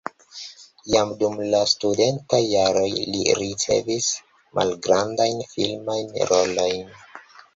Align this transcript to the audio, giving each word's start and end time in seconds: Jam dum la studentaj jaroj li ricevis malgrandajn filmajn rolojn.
Jam 0.93 1.09
dum 1.17 1.35
la 1.55 1.59
studentaj 1.73 2.39
jaroj 2.53 2.87
li 2.95 3.35
ricevis 3.41 4.07
malgrandajn 4.61 5.45
filmajn 5.55 6.11
rolojn. 6.33 6.91